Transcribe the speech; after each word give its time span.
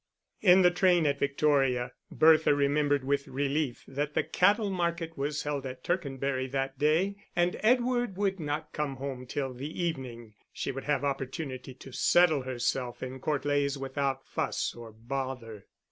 In 0.41 0.63
the 0.63 0.71
train 0.71 1.05
at 1.05 1.19
Victoria, 1.19 1.91
Bertha 2.11 2.55
remembered 2.55 3.03
with 3.03 3.27
relief 3.27 3.83
that 3.87 4.15
the 4.15 4.23
cattle 4.23 4.71
market 4.71 5.15
was 5.15 5.43
held 5.43 5.63
at 5.67 5.83
Tercanbury 5.83 6.47
that 6.47 6.79
day, 6.79 7.17
and 7.35 7.55
Edward 7.59 8.17
would 8.17 8.39
not 8.39 8.73
come 8.73 8.95
home 8.95 9.27
till 9.27 9.53
the 9.53 9.69
evening. 9.79 10.33
She 10.51 10.71
would 10.71 10.85
have 10.85 11.03
opportunity 11.03 11.75
to 11.75 11.91
settle 11.93 12.41
herself 12.41 13.03
in 13.03 13.19
Court 13.19 13.45
Leys 13.45 13.77
without 13.77 14.25
fuss 14.25 14.73
or 14.73 14.91
bother. 14.91 15.67